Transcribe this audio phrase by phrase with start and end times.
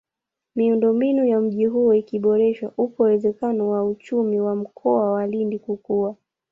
[0.55, 6.15] Miundombinu ya mji huo ikiboreshwa upo uwezekano wa uchumi wa Mkoa wa Lindi kukua